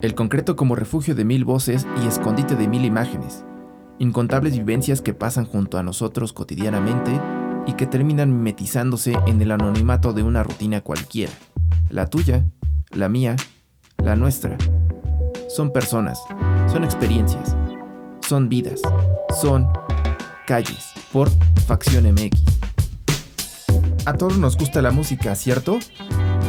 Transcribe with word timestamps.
El 0.00 0.14
concreto 0.14 0.54
como 0.54 0.76
refugio 0.76 1.16
de 1.16 1.24
mil 1.24 1.44
voces 1.44 1.84
y 2.00 2.06
escondite 2.06 2.54
de 2.54 2.68
mil 2.68 2.84
imágenes. 2.84 3.44
Incontables 3.98 4.56
vivencias 4.56 5.00
que 5.00 5.12
pasan 5.12 5.44
junto 5.44 5.76
a 5.76 5.82
nosotros 5.82 6.32
cotidianamente 6.32 7.20
y 7.66 7.72
que 7.72 7.88
terminan 7.88 8.32
mimetizándose 8.32 9.18
en 9.26 9.42
el 9.42 9.50
anonimato 9.50 10.12
de 10.12 10.22
una 10.22 10.44
rutina 10.44 10.82
cualquiera. 10.82 11.32
La 11.90 12.06
tuya, 12.06 12.44
la 12.90 13.08
mía, 13.08 13.34
la 13.96 14.14
nuestra. 14.14 14.56
Son 15.48 15.72
personas, 15.72 16.20
son 16.70 16.84
experiencias, 16.84 17.56
son 18.20 18.48
vidas, 18.48 18.80
son 19.40 19.66
calles 20.46 20.92
por 21.12 21.28
Facción 21.66 22.04
MX. 22.04 22.40
A 24.06 24.12
todos 24.12 24.38
nos 24.38 24.56
gusta 24.56 24.80
la 24.80 24.92
música, 24.92 25.34
¿cierto? 25.34 25.80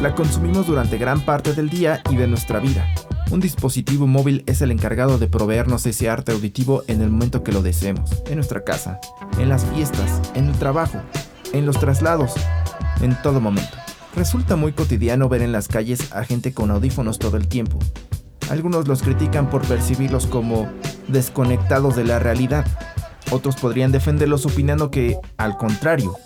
La 0.00 0.14
consumimos 0.14 0.68
durante 0.68 0.98
gran 0.98 1.24
parte 1.24 1.52
del 1.52 1.68
día 1.68 2.00
y 2.10 2.14
de 2.14 2.28
nuestra 2.28 2.60
vida 2.60 2.86
un 3.30 3.40
dispositivo 3.40 4.06
móvil 4.06 4.42
es 4.46 4.60
el 4.60 4.70
encargado 4.70 5.18
de 5.18 5.28
proveernos 5.28 5.86
ese 5.86 6.10
arte 6.10 6.32
auditivo 6.32 6.82
en 6.88 7.00
el 7.00 7.10
momento 7.10 7.44
que 7.44 7.52
lo 7.52 7.62
deseemos, 7.62 8.22
en 8.26 8.36
nuestra 8.36 8.64
casa, 8.64 9.00
en 9.38 9.48
las 9.48 9.64
fiestas, 9.66 10.20
en 10.34 10.48
el 10.48 10.58
trabajo, 10.58 11.00
en 11.52 11.64
los 11.64 11.78
traslados, 11.78 12.34
en 13.00 13.16
todo 13.22 13.40
momento. 13.40 13.76
Resulta 14.16 14.56
muy 14.56 14.72
cotidiano 14.72 15.28
ver 15.28 15.42
en 15.42 15.52
las 15.52 15.68
calles 15.68 16.12
a 16.12 16.24
gente 16.24 16.52
con 16.52 16.70
audífonos 16.70 17.18
todo 17.18 17.36
el 17.36 17.46
tiempo. 17.46 17.78
Algunos 18.50 18.88
los 18.88 19.02
critican 19.02 19.48
por 19.48 19.62
percibirlos 19.62 20.26
como 20.26 20.68
desconectados 21.06 21.94
de 21.94 22.04
la 22.04 22.18
realidad. 22.18 22.66
Otros 23.30 23.54
podrían 23.54 23.92
defenderlos 23.92 24.44
opinando 24.44 24.90
que, 24.90 25.16
al 25.36 25.56
contrario, 25.56 26.16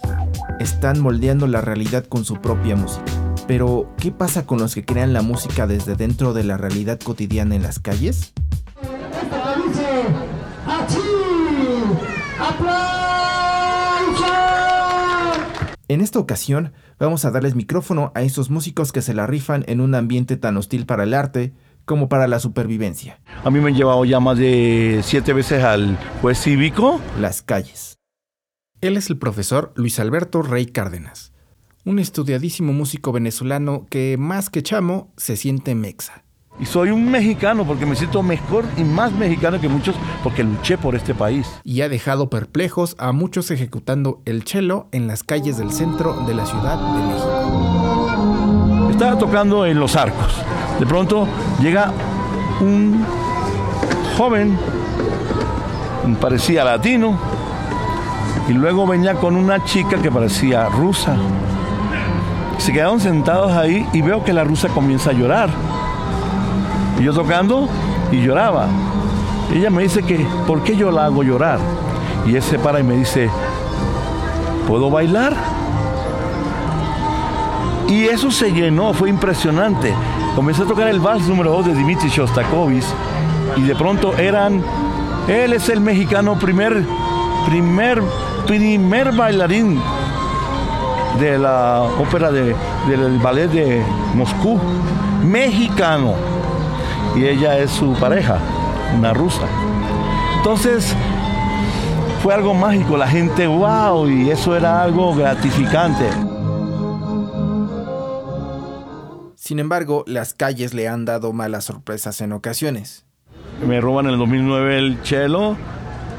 están 0.59 1.01
moldeando 1.01 1.47
la 1.47 1.61
realidad 1.61 2.07
con 2.07 2.25
su 2.25 2.41
propia 2.41 2.77
música. 2.77 3.14
Pero, 3.47 3.93
¿qué 3.99 4.11
pasa 4.11 4.47
con 4.47 4.59
los 4.59 4.75
que 4.75 4.87
crean 4.87 5.13
la 5.13 5.21
música 5.21 5.67
desde 5.67 5.97
dentro 5.97 6.33
de 6.33 6.45
la 6.45 6.57
realidad 6.57 6.99
cotidiana 6.99 7.55
en 7.55 7.63
las 7.63 7.79
calles? 7.79 8.33
En 15.89 16.01
esta 16.01 16.19
ocasión, 16.19 16.73
vamos 16.99 17.27
a 17.27 17.31
darles 17.31 17.55
micrófono 17.55 18.13
a 18.15 18.23
esos 18.23 18.49
músicos 18.49 18.93
que 18.93 19.03
se 19.03 19.13
la 19.13 19.27
rifan 19.27 19.65
en 19.69 19.83
un 19.83 19.95
ambiente 19.95 20.39
tan 20.39 20.57
hostil 20.57 20.87
para 20.87 21.03
el 21.03 21.13
arte 21.13 21.53
como 21.85 22.09
para 22.09 22.27
la 22.27 22.41
supervivencia. 22.41 23.21
A 23.45 23.51
mí 23.51 23.61
me 23.61 23.69
han 23.69 23.77
llevado 23.77 24.07
ya 24.07 24.21
más 24.21 24.39
de 24.39 25.03
siete 25.05 25.35
veces 25.35 25.63
al 25.63 25.99
juez 26.23 26.41
cívico. 26.41 26.99
Las 27.21 27.43
calles. 27.43 27.99
Él 28.81 28.97
es 28.97 29.11
el 29.11 29.19
profesor 29.19 29.75
Luis 29.77 30.01
Alberto 30.01 30.41
Rey 30.41 30.65
Cárdenas 30.65 31.34
un 31.85 31.99
estudiadísimo 31.99 32.73
músico 32.73 33.13
venezolano 33.13 33.87
que 33.91 34.17
más 34.19 34.51
que 34.51 34.63
chamo 34.63 35.13
se 35.17 35.37
siente 35.37 35.75
mexa. 35.75 36.25
Y 36.61 36.67
soy 36.67 36.91
un 36.91 37.11
mexicano 37.11 37.67
porque 37.67 37.85
me 37.85 37.97
siento 37.97 38.23
mejor 38.23 38.65
y 38.77 38.85
más 38.85 39.13
mexicano 39.13 39.61
que 39.61 39.69
muchos 39.69 39.97
porque 40.23 40.45
luché 40.45 40.79
por 40.79 40.95
este 40.95 41.13
país. 41.13 41.49
Y 41.65 41.81
ha 41.81 41.89
dejado 41.89 42.31
perplejos 42.31 42.95
a 42.99 43.11
muchos 43.11 43.51
ejecutando 43.51 44.23
el 44.25 44.45
cello 44.45 44.87
en 44.93 45.09
las 45.09 45.25
calles 45.25 45.59
del 45.59 45.73
centro 45.73 46.15
de 46.27 46.35
la 46.35 46.47
Ciudad 46.47 46.79
de 46.79 47.03
México. 47.09 48.91
Estaba 48.91 49.19
tocando 49.19 49.67
en 49.67 49.81
Los 49.81 49.97
Arcos. 49.97 50.37
De 50.79 50.87
pronto 50.87 51.27
llega 51.61 51.93
un 52.61 53.05
joven, 54.17 54.57
parecía 56.21 56.63
latino, 56.63 57.19
y 58.49 58.53
luego 58.53 58.87
venía 58.87 59.15
con 59.15 59.35
una 59.37 59.65
chica 59.65 60.01
que 60.01 60.11
parecía 60.11 60.69
rusa. 60.69 61.17
Se 62.59 62.73
quedaron 62.73 63.01
sentados 63.01 63.53
ahí 63.53 63.87
y 63.93 64.03
veo 64.03 64.25
que 64.25 64.33
la 64.33 64.45
rusa 64.45 64.69
comienza 64.69 65.11
a 65.11 65.13
llorar. 65.13 65.51
Y 66.99 67.03
yo 67.03 67.13
tocando 67.13 67.69
y 68.11 68.23
lloraba. 68.23 68.69
Ella 69.55 69.71
me 69.71 69.83
dice 69.83 70.03
que, 70.03 70.27
¿por 70.47 70.63
qué 70.63 70.77
yo 70.77 70.91
la 70.91 71.07
hago 71.07 71.23
llorar? 71.23 71.59
Y 72.27 72.37
él 72.37 72.43
se 72.43 72.59
para 72.59 72.81
y 72.81 72.83
me 72.83 72.97
dice, 72.97 73.29
¿puedo 74.67 74.91
bailar? 74.91 75.35
Y 77.89 78.05
eso 78.05 78.31
se 78.31 78.51
llenó, 78.51 78.95
fue 78.95 79.11
impresionante. 79.11 79.95
Comencé 80.35 80.63
a 80.63 80.67
tocar 80.67 80.89
el 80.89 81.01
vals 81.01 81.29
número 81.29 81.53
2 81.53 81.67
de 81.67 81.75
Dimitri 81.75 82.09
Shostakovich 82.09 82.87
y 83.57 83.63
de 83.63 83.75
pronto 83.77 84.17
eran, 84.17 84.63
él 85.29 85.53
es 85.53 85.69
el 85.69 85.81
mexicano 85.81 86.39
primer, 86.39 86.85
primer, 87.47 88.03
primer 88.47 89.13
bailarín 89.13 89.81
de 91.21 91.39
la 91.39 91.83
ópera 91.83 92.31
de, 92.31 92.55
del 92.89 93.19
ballet 93.19 93.49
de 93.49 93.85
Moscú, 94.15 94.59
mexicano. 95.25 96.15
Y 97.17 97.27
ella 97.27 97.59
es 97.59 97.71
su 97.71 97.95
pareja, 97.95 98.39
una 98.97 99.13
rusa. 99.13 99.47
Entonces, 100.39 100.95
fue 102.23 102.35
algo 102.35 102.55
mágico, 102.55 102.97
la 102.97 103.07
gente, 103.07 103.47
wow, 103.47 104.09
y 104.09 104.31
eso 104.31 104.57
era 104.57 104.83
algo 104.83 105.15
gratificante. 105.15 106.09
Sin 109.37 109.59
embargo, 109.59 110.05
las 110.07 110.33
calles 110.33 110.73
le 110.73 110.89
han 110.89 111.05
dado 111.05 111.35
malas 111.35 111.65
sorpresas 111.65 112.23
en 112.23 112.33
ocasiones. 112.33 113.05
Me 113.67 113.81
roban 113.81 114.07
en 114.07 114.13
el 114.13 114.19
2009 114.19 114.79
el 114.79 114.99
cello, 115.05 115.57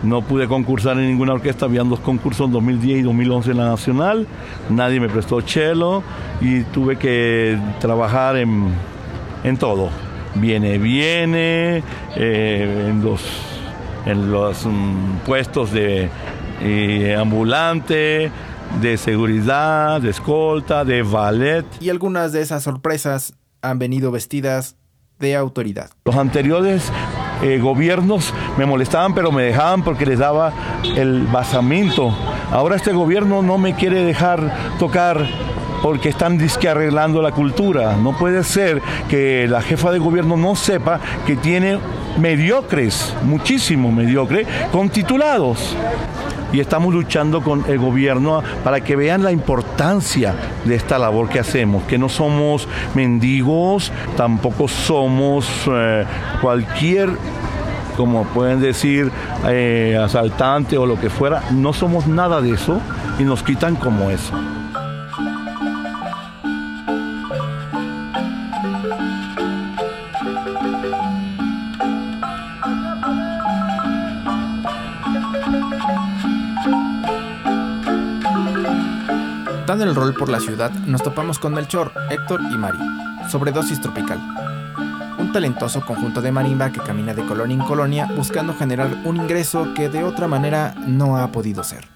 no 0.06 0.22
pude 0.22 0.48
concursar 0.48 0.98
en 0.98 1.08
ninguna 1.08 1.34
orquesta, 1.34 1.66
habían 1.66 1.90
dos 1.90 2.00
concursos 2.00 2.48
en 2.48 2.54
2010 2.54 3.00
y 3.00 3.02
2011 3.02 3.52
en 3.52 3.58
la 3.58 3.66
Nacional, 3.66 4.28
nadie 4.70 5.00
me 5.00 5.10
prestó 5.10 5.42
cello 5.42 6.04
y 6.42 6.62
tuve 6.64 6.98
que 6.98 7.58
trabajar 7.80 8.38
en, 8.38 8.74
todo. 9.60 9.90
Viene, 10.36 10.78
viene, 10.78 11.82
eh, 12.16 12.88
en 12.90 13.04
los, 13.04 13.22
en 14.06 14.32
los 14.32 14.66
mm, 14.66 15.18
puestos 15.26 15.72
de 15.72 16.10
eh, 16.62 17.16
ambulante, 17.18 18.32
de 18.82 18.98
seguridad, 18.98 20.02
de 20.02 20.10
escolta, 20.10 20.84
de 20.84 21.04
ballet. 21.04 21.66
Y 21.80 21.90
algunas 21.90 22.32
de 22.32 22.42
esas 22.42 22.64
sorpresas 22.64 23.34
han 23.62 23.80
venido 23.80 24.12
vestidas 24.12 24.76
de 25.20 25.36
autoridad. 25.36 25.90
Los 26.06 26.16
anteriores 26.16 26.92
eh, 27.42 27.60
gobiernos 27.60 28.34
me 28.58 28.66
molestaban, 28.66 29.14
pero 29.14 29.32
me 29.32 29.44
dejaban 29.44 29.84
porque 29.84 30.06
les 30.06 30.20
daba 30.20 30.54
el 30.96 31.28
basamento. 31.28 32.14
Ahora 32.52 32.76
este 32.76 32.94
gobierno 32.94 33.42
no 33.42 33.58
me 33.58 33.76
quiere 33.76 34.04
dejar 34.04 34.76
tocar 34.80 35.26
porque 35.82 36.10
están 36.10 36.38
disque 36.38 36.68
arreglando 36.68 37.22
la 37.22 37.32
cultura. 37.32 37.96
No 37.96 38.18
puede 38.18 38.44
ser 38.44 38.82
que 39.10 39.48
la 39.48 39.62
jefa 39.62 39.92
de 39.92 40.00
gobierno 40.00 40.38
no 40.38 40.56
sepa 40.56 41.00
que 41.28 41.36
tiene 41.36 41.78
mediocres, 42.18 43.14
muchísimo 43.24 43.92
mediocre, 43.92 44.46
con 44.72 44.90
titulados 44.90 45.76
y 46.54 46.60
estamos 46.60 46.94
luchando 46.94 47.42
con 47.42 47.66
el 47.68 47.78
gobierno 47.78 48.42
para 48.64 48.82
que 48.82 48.96
vean 48.96 49.24
la 49.24 49.32
importancia 49.32 50.34
de 50.64 50.76
esta 50.76 50.98
labor 50.98 51.28
que 51.28 51.40
hacemos, 51.40 51.84
que 51.84 51.98
no 51.98 52.08
somos 52.08 52.68
mendigos, 52.94 53.92
tampoco 54.16 54.68
somos 54.68 55.48
eh, 55.68 56.06
cualquier 56.42 57.10
como 57.98 58.26
pueden 58.26 58.60
decir, 58.60 59.10
eh, 59.48 59.98
asaltante 60.02 60.78
o 60.78 60.86
lo 60.86 61.00
que 61.00 61.10
fuera, 61.10 61.44
no 61.52 61.72
somos 61.72 62.08
nada 62.08 62.42
de 62.42 62.52
eso 62.52 62.82
y 63.20 63.24
nos 63.24 63.42
quitan 63.42 63.78
como 63.78 64.10
eso. 64.10 64.34
Dando 79.76 79.92
el 79.92 79.96
rol 79.96 80.14
por 80.14 80.30
la 80.30 80.40
ciudad, 80.40 80.72
nos 80.72 81.04
topamos 81.04 81.38
con 81.38 81.54
Melchor, 81.54 81.92
Héctor 82.10 82.40
y 82.50 82.58
Mari, 82.58 82.78
sobredosis 83.28 83.82
tropical. 83.82 84.18
Un 85.20 85.34
talentoso 85.34 85.86
conjunto 85.86 86.22
de 86.22 86.32
marimba 86.32 86.70
que 86.70 86.80
camina 86.80 87.14
de 87.14 87.26
colonia 87.26 87.56
en 87.56 87.62
colonia 87.62 88.08
buscando 88.16 88.54
generar 88.54 88.88
un 89.04 89.18
ingreso 89.18 89.74
que 89.76 89.90
de 89.90 90.06
otra 90.06 90.30
manera 90.30 90.74
no 90.88 91.18
ha 91.18 91.28
podido 91.28 91.62
ser. 91.66 91.90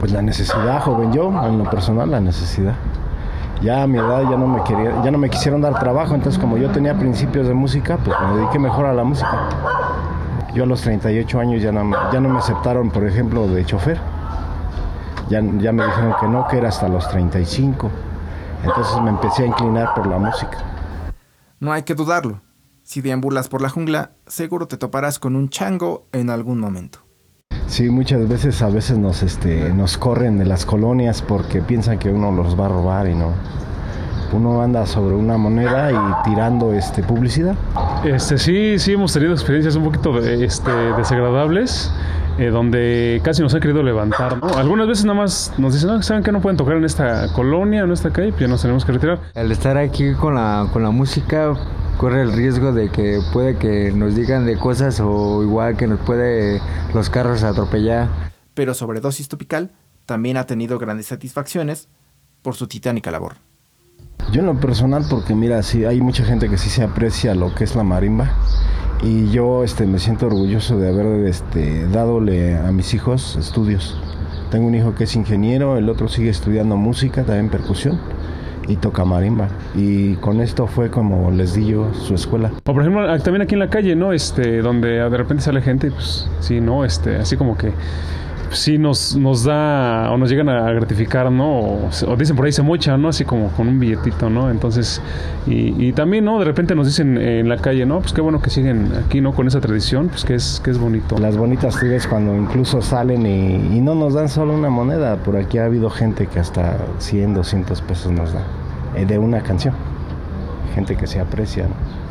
Pues 0.00 0.10
la 0.10 0.20
necesidad, 0.20 0.80
joven, 0.80 1.12
yo, 1.12 1.28
en 1.46 1.58
lo 1.58 1.70
personal, 1.70 2.10
la 2.10 2.18
necesidad. 2.18 2.74
Ya 3.62 3.84
a 3.84 3.86
mi 3.86 3.98
edad 3.98 4.22
ya 4.28 4.36
no 4.36 4.48
me 4.48 4.64
quería, 4.64 5.04
ya 5.04 5.12
no 5.12 5.18
me 5.18 5.30
quisieron 5.30 5.60
dar 5.60 5.78
trabajo, 5.78 6.16
entonces 6.16 6.40
como 6.40 6.56
yo 6.56 6.70
tenía 6.70 6.98
principios 6.98 7.46
de 7.46 7.54
música, 7.54 7.98
pues 7.98 8.16
me 8.20 8.38
dediqué 8.38 8.58
mejor 8.58 8.86
a 8.86 8.92
la 8.92 9.04
música. 9.04 9.48
Yo 10.54 10.64
a 10.64 10.66
los 10.66 10.80
38 10.80 11.38
años 11.38 11.62
ya 11.62 11.70
no, 11.70 11.88
ya 12.12 12.18
no 12.18 12.30
me 12.30 12.40
aceptaron, 12.40 12.90
por 12.90 13.06
ejemplo, 13.06 13.46
de 13.46 13.64
chofer 13.64 14.00
ya, 15.30 15.40
me 15.40 15.86
dijeron 15.86 16.14
que 16.20 16.26
no, 16.26 16.46
que 16.48 16.58
era 16.58 16.68
hasta 16.68 16.88
los 16.88 17.08
35. 17.08 17.90
Entonces 18.64 19.00
me 19.00 19.10
empecé 19.10 19.44
a 19.44 19.46
inclinar 19.46 19.94
por 19.94 20.06
la 20.06 20.18
música. 20.18 20.58
No 21.60 21.72
hay 21.72 21.84
que 21.84 21.94
dudarlo. 21.94 22.40
Si 22.82 23.00
deambulas 23.00 23.48
por 23.48 23.62
la 23.62 23.68
jungla, 23.68 24.12
seguro 24.26 24.66
te 24.66 24.76
toparás 24.76 25.20
con 25.20 25.36
un 25.36 25.48
chango 25.48 26.08
en 26.12 26.30
algún 26.30 26.58
momento. 26.58 26.98
Sí, 27.68 27.88
muchas 27.88 28.28
veces 28.28 28.60
a 28.62 28.68
veces 28.68 28.98
nos 28.98 29.22
este 29.22 29.72
nos 29.72 29.96
corren 29.96 30.38
de 30.38 30.44
las 30.44 30.66
colonias 30.66 31.22
porque 31.22 31.62
piensan 31.62 32.00
que 32.00 32.10
uno 32.10 32.32
los 32.32 32.58
va 32.58 32.66
a 32.66 32.68
robar 32.68 33.06
y 33.06 33.14
no. 33.14 33.32
uno 34.32 34.60
anda 34.60 34.86
sobre 34.86 35.14
una 35.14 35.36
moneda 35.36 35.92
y 35.92 36.28
tirando 36.28 36.72
este 36.72 37.04
publicidad. 37.04 37.54
Este 38.04 38.38
sí, 38.38 38.78
sí 38.80 38.94
hemos 38.94 39.12
tenido 39.12 39.32
experiencias 39.32 39.76
un 39.76 39.84
poquito 39.84 40.18
este, 40.18 40.72
desagradables. 40.96 41.92
Eh, 42.40 42.48
donde 42.48 43.20
casi 43.22 43.42
nos 43.42 43.52
han 43.52 43.60
querido 43.60 43.82
levantar. 43.82 44.40
Algunas 44.56 44.88
veces 44.88 45.04
nada 45.04 45.18
más 45.18 45.52
nos 45.58 45.74
dicen, 45.74 45.90
no, 45.90 46.02
¿saben 46.02 46.22
que 46.22 46.32
no 46.32 46.40
pueden 46.40 46.56
tocar 46.56 46.74
en 46.74 46.86
esta 46.86 47.30
colonia, 47.34 47.82
en 47.82 47.92
esta 47.92 48.10
calle? 48.10 48.30
Pues 48.30 48.40
ya 48.40 48.48
nos 48.48 48.62
tenemos 48.62 48.86
que 48.86 48.92
retirar. 48.92 49.20
Al 49.34 49.52
estar 49.52 49.76
aquí 49.76 50.14
con 50.14 50.36
la, 50.36 50.66
con 50.72 50.82
la 50.82 50.90
música, 50.90 51.52
corre 51.98 52.22
el 52.22 52.32
riesgo 52.32 52.72
de 52.72 52.88
que 52.88 53.20
puede 53.34 53.58
que 53.58 53.92
nos 53.92 54.14
digan 54.14 54.46
de 54.46 54.56
cosas 54.56 55.00
o 55.00 55.42
igual 55.42 55.76
que 55.76 55.86
nos 55.86 56.00
puede 56.00 56.62
los 56.94 57.10
carros 57.10 57.42
atropellar. 57.42 58.08
Pero 58.54 58.72
Sobredosis 58.72 59.28
Tropical 59.28 59.72
también 60.06 60.38
ha 60.38 60.46
tenido 60.46 60.78
grandes 60.78 61.08
satisfacciones 61.08 61.88
por 62.40 62.54
su 62.54 62.68
titánica 62.68 63.10
labor. 63.10 63.34
Yo 64.32 64.40
en 64.40 64.46
lo 64.46 64.58
personal, 64.58 65.04
porque 65.10 65.34
mira, 65.34 65.62
sí, 65.62 65.84
hay 65.84 66.00
mucha 66.00 66.24
gente 66.24 66.48
que 66.48 66.56
sí 66.56 66.70
se 66.70 66.84
aprecia 66.84 67.34
lo 67.34 67.54
que 67.54 67.64
es 67.64 67.76
la 67.76 67.84
marimba 67.84 68.34
y 69.02 69.30
yo 69.30 69.64
este, 69.64 69.86
me 69.86 69.98
siento 69.98 70.26
orgulloso 70.26 70.78
de 70.78 70.88
haber 70.88 71.26
este, 71.26 71.86
dadole 71.88 72.56
a 72.56 72.70
mis 72.72 72.92
hijos 72.94 73.36
estudios. 73.36 73.98
Tengo 74.50 74.66
un 74.66 74.74
hijo 74.74 74.94
que 74.94 75.04
es 75.04 75.16
ingeniero, 75.16 75.76
el 75.76 75.88
otro 75.88 76.08
sigue 76.08 76.28
estudiando 76.28 76.76
música, 76.76 77.24
también 77.24 77.48
percusión 77.48 77.98
y 78.68 78.76
toca 78.76 79.04
marimba. 79.04 79.48
Y 79.74 80.14
con 80.16 80.40
esto 80.40 80.66
fue 80.66 80.90
como 80.90 81.30
les 81.30 81.54
di 81.54 81.66
yo 81.66 81.94
su 81.94 82.14
escuela. 82.14 82.50
O 82.66 82.74
por 82.74 82.82
ejemplo, 82.82 83.06
también 83.20 83.42
aquí 83.42 83.54
en 83.54 83.60
la 83.60 83.70
calle, 83.70 83.96
¿no? 83.96 84.12
Este, 84.12 84.60
donde 84.60 84.88
de 84.88 85.16
repente 85.16 85.42
sale 85.42 85.62
gente, 85.62 85.90
pues 85.90 86.28
sí, 86.40 86.60
¿no? 86.60 86.84
Este, 86.84 87.16
así 87.16 87.36
como 87.36 87.56
que 87.56 87.72
sí 88.50 88.78
nos, 88.78 89.16
nos 89.16 89.44
da 89.44 90.10
o 90.10 90.18
nos 90.18 90.30
llegan 90.30 90.48
a 90.48 90.70
gratificar, 90.72 91.30
¿no? 91.30 91.88
O, 92.06 92.16
dicen 92.18 92.36
por 92.36 92.46
ahí 92.46 92.52
se 92.52 92.62
mocha, 92.62 92.96
¿no? 92.96 93.08
Así 93.08 93.24
como 93.24 93.48
con 93.48 93.68
un 93.68 93.78
billetito, 93.78 94.30
¿no? 94.30 94.50
Entonces, 94.50 95.00
y, 95.46 95.92
también, 95.92 96.24
¿no? 96.24 96.38
De 96.38 96.44
repente 96.44 96.74
nos 96.74 96.86
dicen 96.86 97.18
en 97.18 97.48
la 97.48 97.56
calle, 97.56 97.86
¿no? 97.86 98.00
Pues 98.00 98.12
qué 98.12 98.20
bueno 98.20 98.40
que 98.40 98.50
siguen 98.50 98.92
aquí, 99.04 99.20
¿no? 99.20 99.32
Con 99.32 99.46
esa 99.46 99.60
tradición, 99.60 100.08
pues 100.08 100.24
que 100.24 100.34
es, 100.34 100.60
que 100.62 100.70
es 100.70 100.78
bonito. 100.78 101.18
Las 101.18 101.36
bonitas 101.36 101.78
tibes 101.78 102.06
cuando 102.06 102.34
incluso 102.36 102.82
salen 102.82 103.26
y, 103.26 103.76
y, 103.76 103.80
no 103.80 103.94
nos 103.94 104.14
dan 104.14 104.28
solo 104.28 104.54
una 104.54 104.70
moneda, 104.70 105.16
por 105.16 105.36
aquí 105.36 105.58
ha 105.58 105.64
habido 105.64 105.90
gente 105.90 106.26
que 106.26 106.38
hasta 106.38 106.78
100, 106.98 107.34
200 107.34 107.80
pesos 107.82 108.12
nos 108.12 108.32
da, 108.32 108.42
eh, 108.96 109.06
de 109.06 109.18
una 109.18 109.42
canción. 109.42 109.74
Gente 110.74 110.96
que 110.96 111.06
se 111.06 111.20
aprecia, 111.20 111.64
¿no? 111.64 112.09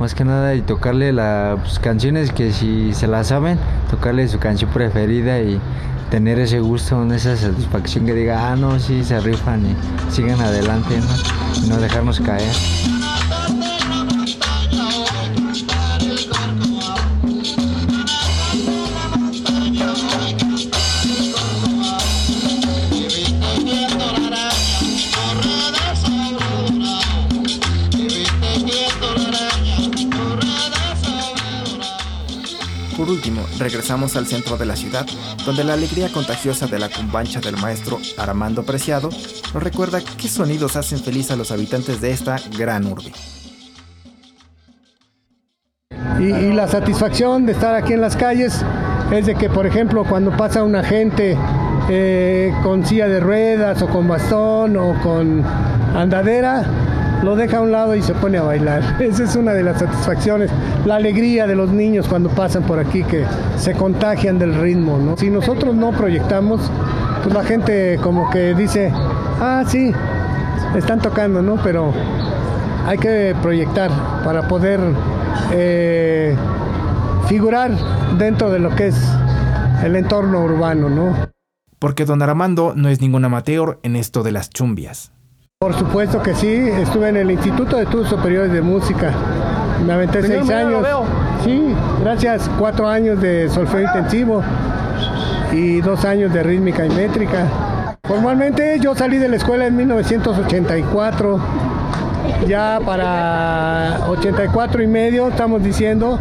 Más 0.00 0.14
que 0.14 0.24
nada 0.24 0.54
y 0.54 0.62
tocarle 0.62 1.12
las 1.12 1.60
pues, 1.60 1.78
canciones 1.78 2.32
que 2.32 2.52
si 2.52 2.94
se 2.94 3.06
las 3.06 3.28
saben, 3.28 3.58
tocarle 3.90 4.26
su 4.28 4.38
canción 4.38 4.70
preferida 4.70 5.40
y 5.40 5.60
tener 6.10 6.38
ese 6.40 6.58
gusto, 6.58 7.04
esa 7.12 7.36
satisfacción 7.36 8.06
que 8.06 8.14
diga, 8.14 8.50
ah, 8.50 8.56
no, 8.56 8.80
sí, 8.80 9.04
se 9.04 9.20
rifan 9.20 9.62
y 9.64 10.12
sigan 10.12 10.40
adelante, 10.40 10.98
¿no? 10.98 11.64
Y 11.64 11.68
no 11.68 11.76
dejarnos 11.76 12.20
caer. 12.20 12.99
Al 33.90 34.26
centro 34.26 34.56
de 34.56 34.66
la 34.66 34.76
ciudad, 34.76 35.04
donde 35.44 35.64
la 35.64 35.72
alegría 35.72 36.12
contagiosa 36.12 36.68
de 36.68 36.78
la 36.78 36.88
cumbancha 36.88 37.40
del 37.40 37.56
maestro 37.56 37.98
Armando 38.18 38.62
Preciado 38.62 39.10
nos 39.52 39.62
recuerda 39.62 40.00
qué 40.00 40.28
sonidos 40.28 40.76
hacen 40.76 41.00
feliz 41.00 41.32
a 41.32 41.36
los 41.36 41.50
habitantes 41.50 42.00
de 42.00 42.12
esta 42.12 42.36
gran 42.56 42.86
urbe. 42.86 43.12
Y, 46.20 46.52
la 46.52 46.68
satisfacción 46.68 47.46
de 47.46 47.52
estar 47.52 47.74
aquí 47.74 47.94
en 47.94 48.00
las 48.00 48.14
calles 48.14 48.64
es 49.10 49.26
de 49.26 49.34
que, 49.34 49.50
por 49.50 49.66
ejemplo, 49.66 50.04
cuando 50.04 50.36
pasa 50.36 50.62
una 50.62 50.84
gente 50.84 51.36
eh, 51.88 52.54
con 52.62 52.86
silla 52.86 53.08
de 53.08 53.18
ruedas 53.18 53.82
o 53.82 53.88
con 53.88 54.06
bastón 54.06 54.76
o 54.76 55.02
con 55.02 55.44
andadera, 55.96 56.64
lo 57.22 57.36
deja 57.36 57.58
a 57.58 57.60
un 57.60 57.72
lado 57.72 57.94
y 57.94 58.02
se 58.02 58.14
pone 58.14 58.38
a 58.38 58.42
bailar. 58.42 58.96
Esa 59.00 59.24
es 59.24 59.36
una 59.36 59.52
de 59.52 59.62
las 59.62 59.78
satisfacciones, 59.78 60.50
la 60.84 60.96
alegría 60.96 61.46
de 61.46 61.54
los 61.54 61.70
niños 61.70 62.08
cuando 62.08 62.30
pasan 62.30 62.62
por 62.62 62.78
aquí 62.78 63.02
que 63.04 63.24
se 63.56 63.74
contagian 63.74 64.38
del 64.38 64.54
ritmo. 64.54 64.98
¿no? 64.98 65.16
Si 65.16 65.30
nosotros 65.30 65.74
no 65.74 65.92
proyectamos, 65.92 66.60
pues 67.22 67.34
la 67.34 67.44
gente 67.44 67.98
como 68.02 68.30
que 68.30 68.54
dice, 68.54 68.92
ah, 68.94 69.64
sí, 69.66 69.92
están 70.76 71.00
tocando, 71.00 71.42
¿no? 71.42 71.56
Pero 71.62 71.92
hay 72.86 72.98
que 72.98 73.34
proyectar 73.42 73.90
para 74.24 74.48
poder 74.48 74.80
eh, 75.52 76.36
figurar 77.28 77.72
dentro 78.18 78.50
de 78.50 78.58
lo 78.58 78.74
que 78.74 78.88
es 78.88 78.96
el 79.84 79.96
entorno 79.96 80.42
urbano, 80.42 80.88
¿no? 80.88 81.14
Porque 81.78 82.04
don 82.04 82.22
Armando 82.22 82.74
no 82.76 82.88
es 82.88 83.00
ningún 83.00 83.24
amateur 83.24 83.78
en 83.82 83.96
esto 83.96 84.22
de 84.22 84.32
las 84.32 84.50
chumbias. 84.50 85.12
Por 85.62 85.74
supuesto 85.74 86.22
que 86.22 86.34
sí, 86.34 86.48
estuve 86.48 87.10
en 87.10 87.18
el 87.18 87.30
Instituto 87.30 87.76
de 87.76 87.82
Estudios 87.82 88.08
Superiores 88.08 88.50
de 88.50 88.62
Música. 88.62 89.12
Me 89.86 89.92
aventé 89.92 90.22
seis 90.22 90.48
años. 90.48 90.86
Sí, 91.44 91.74
gracias. 92.00 92.50
Cuatro 92.58 92.88
años 92.88 93.20
de 93.20 93.46
solfeo 93.50 93.82
intensivo 93.82 94.42
y 95.52 95.82
dos 95.82 96.06
años 96.06 96.32
de 96.32 96.42
rítmica 96.42 96.86
y 96.86 96.88
métrica. 96.88 97.44
Formalmente 98.04 98.78
yo 98.80 98.94
salí 98.94 99.18
de 99.18 99.28
la 99.28 99.36
escuela 99.36 99.66
en 99.66 99.76
1984. 99.76 101.38
Ya 102.48 102.80
para 102.86 104.06
84 104.08 104.82
y 104.82 104.86
medio, 104.86 105.28
estamos 105.28 105.62
diciendo, 105.62 106.18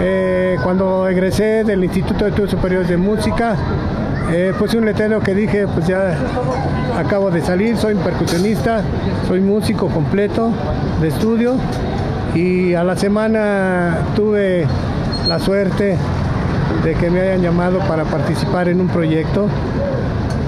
eh, 0.00 0.58
cuando 0.62 1.08
egresé 1.08 1.64
del 1.64 1.82
Instituto 1.82 2.24
de 2.24 2.28
Estudios 2.28 2.50
Superiores 2.50 2.90
de 2.90 2.98
Música, 2.98 3.56
eh, 4.30 4.52
pues 4.58 4.74
un 4.74 4.84
letrero 4.84 5.20
que 5.20 5.34
dije, 5.34 5.66
pues 5.68 5.86
ya 5.86 6.16
acabo 6.98 7.30
de 7.30 7.40
salir, 7.42 7.76
soy 7.76 7.94
percusionista, 7.94 8.82
soy 9.28 9.40
músico 9.40 9.88
completo 9.88 10.50
de 11.00 11.08
estudio 11.08 11.56
y 12.34 12.74
a 12.74 12.84
la 12.84 12.96
semana 12.96 13.98
tuve 14.14 14.66
la 15.28 15.38
suerte 15.38 15.96
de 16.84 16.94
que 16.94 17.10
me 17.10 17.20
hayan 17.20 17.42
llamado 17.42 17.78
para 17.80 18.04
participar 18.04 18.68
en 18.68 18.80
un 18.80 18.88
proyecto 18.88 19.48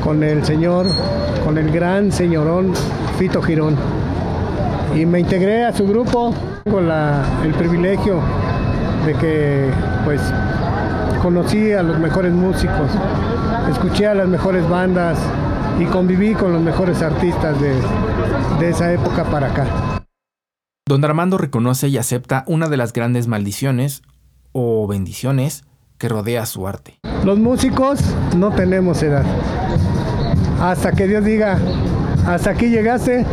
con 0.04 0.22
el 0.22 0.44
señor, 0.44 0.86
con 1.44 1.58
el 1.58 1.70
gran 1.70 2.12
señorón 2.12 2.72
Fito 3.18 3.42
Girón. 3.42 3.76
Y 4.94 5.06
me 5.06 5.20
integré 5.20 5.64
a 5.64 5.72
su 5.72 5.86
grupo 5.86 6.34
con 6.70 6.90
el 7.44 7.54
privilegio 7.54 8.20
de 9.06 9.14
que 9.14 9.70
pues 10.04 10.20
conocí 11.22 11.72
a 11.72 11.82
los 11.82 11.98
mejores 11.98 12.32
músicos, 12.32 12.90
escuché 13.70 14.06
a 14.06 14.14
las 14.14 14.28
mejores 14.28 14.68
bandas 14.68 15.18
y 15.78 15.84
conviví 15.86 16.34
con 16.34 16.52
los 16.52 16.62
mejores 16.62 17.02
artistas 17.02 17.56
de, 17.60 18.68
esa 18.68 18.92
época 18.92 19.24
para 19.24 19.48
acá. 19.48 20.00
Don 20.88 21.04
Armando 21.04 21.38
reconoce 21.38 21.88
y 21.88 21.98
acepta 21.98 22.44
una 22.46 22.68
de 22.68 22.76
las 22.76 22.92
grandes 22.92 23.26
maldiciones 23.26 24.02
o 24.52 24.86
bendiciones 24.86 25.64
que 25.98 26.08
rodea 26.08 26.46
su 26.46 26.66
arte. 26.66 26.98
Los 27.24 27.38
músicos 27.38 28.00
no 28.36 28.52
tenemos 28.52 29.02
edad. 29.02 29.24
Hasta 30.60 30.92
que 30.92 31.06
Dios 31.06 31.24
diga, 31.24 31.58
hasta 32.26 32.50
aquí 32.50 32.70
llegaste, 32.70 33.24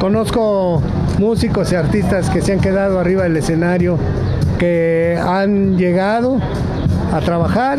conozco 0.00 0.82
músicos 1.18 1.70
y 1.72 1.76
artistas 1.76 2.30
que 2.30 2.40
se 2.40 2.52
han 2.52 2.60
quedado 2.60 2.98
arriba 2.98 3.24
del 3.24 3.36
escenario, 3.36 3.98
que 4.58 5.20
han 5.22 5.76
llegado 5.76 6.40
a 7.12 7.20
trabajar 7.20 7.78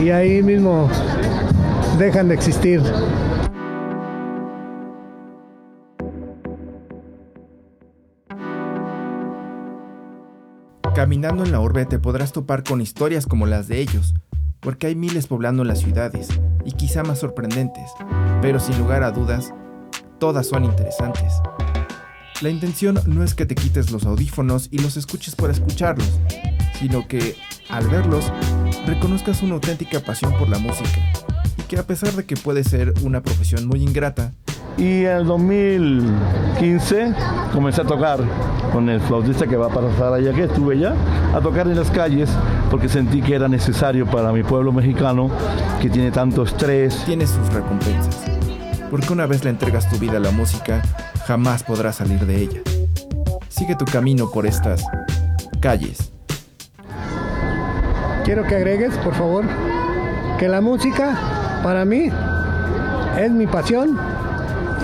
y 0.00 0.10
ahí 0.10 0.42
mismo 0.42 0.88
dejan 1.98 2.28
de 2.28 2.34
existir. 2.34 2.82
Caminando 10.94 11.44
en 11.44 11.52
la 11.52 11.60
urbe 11.60 11.86
te 11.86 11.98
podrás 11.98 12.32
topar 12.32 12.64
con 12.64 12.80
historias 12.80 13.26
como 13.26 13.46
las 13.46 13.68
de 13.68 13.80
ellos, 13.80 14.14
porque 14.60 14.88
hay 14.88 14.96
miles 14.96 15.28
poblando 15.28 15.62
las 15.62 15.78
ciudades, 15.78 16.28
y 16.64 16.72
quizá 16.72 17.04
más 17.04 17.20
sorprendentes, 17.20 17.90
pero 18.42 18.58
sin 18.58 18.78
lugar 18.78 19.04
a 19.04 19.12
dudas, 19.12 19.54
todas 20.18 20.48
son 20.48 20.64
interesantes. 20.64 21.34
La 22.40 22.50
intención 22.50 23.00
no 23.06 23.22
es 23.24 23.34
que 23.34 23.46
te 23.46 23.54
quites 23.54 23.90
los 23.90 24.06
audífonos 24.06 24.68
y 24.70 24.78
los 24.78 24.96
escuches 24.96 25.34
por 25.36 25.50
escucharlos, 25.50 26.20
sino 26.78 27.06
que, 27.06 27.36
al 27.68 27.88
verlos, 27.88 28.32
reconozcas 28.88 29.42
una 29.42 29.54
auténtica 29.54 30.00
pasión 30.00 30.32
por 30.38 30.48
la 30.48 30.58
música 30.58 31.00
y 31.58 31.62
que 31.62 31.78
a 31.78 31.82
pesar 31.82 32.12
de 32.14 32.24
que 32.24 32.36
puede 32.36 32.64
ser 32.64 32.94
una 33.02 33.22
profesión 33.22 33.66
muy 33.66 33.82
ingrata, 33.82 34.32
y 34.78 35.04
en 35.04 35.08
el 35.08 35.26
2015 35.26 37.12
comencé 37.52 37.82
a 37.82 37.84
tocar 37.84 38.20
con 38.72 38.88
el 38.88 39.00
flautista 39.00 39.46
que 39.46 39.56
va 39.56 39.66
a 39.66 39.70
pasar 39.70 40.14
allá, 40.14 40.32
que 40.32 40.44
estuve 40.44 40.78
ya, 40.78 40.94
a 41.34 41.40
tocar 41.40 41.66
en 41.66 41.76
las 41.76 41.90
calles 41.90 42.30
porque 42.70 42.88
sentí 42.88 43.20
que 43.20 43.34
era 43.34 43.48
necesario 43.48 44.06
para 44.06 44.32
mi 44.32 44.42
pueblo 44.42 44.72
mexicano 44.72 45.30
que 45.80 45.90
tiene 45.90 46.10
tanto 46.10 46.44
estrés. 46.44 47.02
Tiene 47.04 47.26
sus 47.26 47.52
recompensas. 47.52 48.24
Porque 48.90 49.12
una 49.12 49.26
vez 49.26 49.42
le 49.44 49.50
entregas 49.50 49.88
tu 49.90 49.98
vida 49.98 50.18
a 50.18 50.20
la 50.20 50.30
música, 50.30 50.80
jamás 51.26 51.62
podrás 51.62 51.96
salir 51.96 52.24
de 52.24 52.42
ella. 52.42 52.60
Sigue 53.48 53.74
tu 53.74 53.84
camino 53.84 54.30
por 54.30 54.46
estas 54.46 54.84
calles. 55.60 56.12
Quiero 58.28 58.46
que 58.46 58.56
agregues, 58.56 58.94
por 58.98 59.14
favor, 59.14 59.46
que 60.38 60.48
la 60.48 60.60
música 60.60 61.16
para 61.62 61.86
mí 61.86 62.10
es 63.18 63.30
mi 63.30 63.46
pasión 63.46 63.98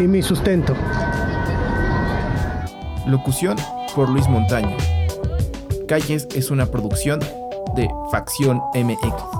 y 0.00 0.04
mi 0.04 0.22
sustento. 0.22 0.74
Locución 3.06 3.58
por 3.94 4.08
Luis 4.08 4.26
Montaño. 4.30 4.74
Calles 5.86 6.26
es 6.34 6.50
una 6.50 6.64
producción 6.64 7.20
de 7.76 7.86
Facción 8.10 8.62
MX. 8.72 9.33